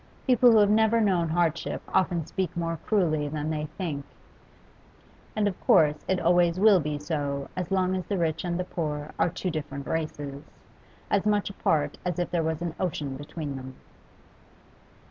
People 0.25 0.51
who 0.53 0.57
have 0.57 0.69
never 0.71 0.99
known 0.99 1.29
hardship 1.29 1.79
often 1.93 2.25
speak 2.25 2.57
more 2.57 2.79
cruelly 2.87 3.27
than 3.27 3.51
they 3.51 3.67
think, 3.77 4.03
and 5.35 5.47
of 5.47 5.61
course 5.63 6.03
it 6.07 6.19
always 6.19 6.59
will 6.59 6.79
be 6.79 6.97
so 6.97 7.49
as 7.55 7.69
long 7.69 7.93
as 7.95 8.07
the 8.07 8.17
rich 8.17 8.43
and 8.43 8.59
the 8.59 8.63
poor 8.63 9.11
are 9.19 9.29
two 9.29 9.51
different 9.51 9.85
races, 9.85 10.43
as 11.11 11.27
much 11.27 11.51
apart 11.51 11.99
as 12.03 12.17
if 12.17 12.31
there 12.31 12.41
was 12.41 12.63
an 12.63 12.73
ocean 12.79 13.15
between 13.15 13.55
them. 13.55 13.75